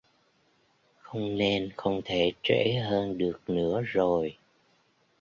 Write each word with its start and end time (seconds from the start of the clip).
Không 0.99 1.37
nên 1.37 1.69
không 1.77 2.01
thể 2.05 2.31
trễ 2.43 2.73
hơn 2.89 3.17
được 3.17 3.39
nữa 3.47 3.81
rồi 3.85 4.35